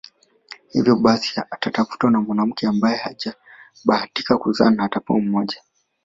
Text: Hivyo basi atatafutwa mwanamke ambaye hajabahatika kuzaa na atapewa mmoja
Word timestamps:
Hivyo 0.69 0.95
basi 0.95 1.41
atatafutwa 1.51 2.11
mwanamke 2.11 2.67
ambaye 2.67 2.97
hajabahatika 2.97 4.37
kuzaa 4.37 4.69
na 4.69 4.83
atapewa 4.83 5.19
mmoja 5.19 5.61